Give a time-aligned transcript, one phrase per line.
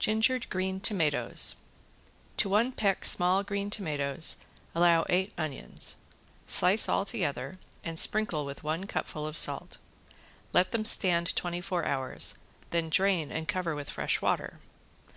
[0.00, 1.54] ~GINGERED GREEN TOMATOES~
[2.38, 4.38] To one peck small green tomatoes
[4.74, 5.94] allow eight onions.
[6.48, 7.54] Slice all together
[7.84, 9.78] and sprinkle with one cupful of salt.
[10.52, 12.38] Let them stand twenty four hours,
[12.70, 14.58] then drain and cover with fresh water.